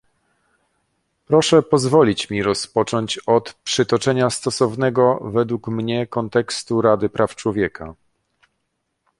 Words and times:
Proszę 1.25 1.61
pozwolić 1.63 2.29
mi 2.29 2.43
rozpocząć 2.43 3.17
od 3.25 3.53
przytoczenia 3.53 4.29
stosownego 4.29 5.19
według 5.31 5.67
mnie 5.67 6.07
kontekstu 6.07 6.81
Rady 6.81 7.09
Praw 7.09 7.35
Człowieka 7.35 7.93